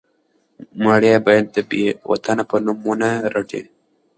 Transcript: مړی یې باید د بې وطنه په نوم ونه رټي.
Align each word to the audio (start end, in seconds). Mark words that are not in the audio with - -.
مړی 0.83 1.09
یې 1.13 1.19
باید 1.25 1.45
د 1.55 1.57
بې 1.69 1.85
وطنه 2.11 2.43
په 2.49 2.55
نوم 2.65 2.79
ونه 2.87 3.09
رټي. 3.33 3.61